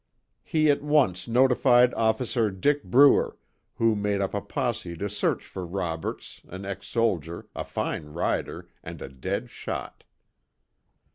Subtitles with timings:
[0.43, 3.37] He at once notified Officer Dick Bruer,
[3.75, 8.67] who made up a posse to search for Roberts, an ex soldier, a fine rider,
[8.83, 10.03] and a dead shot.